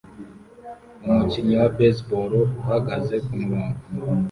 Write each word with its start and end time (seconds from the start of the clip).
Umukinnyi 1.07 1.55
wa 1.61 1.69
baseball 1.77 2.31
uhagaze 2.61 3.15
kumurongo 3.25 3.77